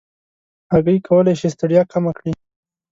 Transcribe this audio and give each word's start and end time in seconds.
هګۍ 0.71 0.97
کولی 1.07 1.33
شي 1.39 1.47
ستړیا 1.55 1.81
کمه 1.91 2.11
کړي. 2.17 2.33